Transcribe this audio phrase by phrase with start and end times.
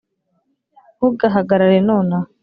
[0.95, 2.27] ntugahagarare nonaha.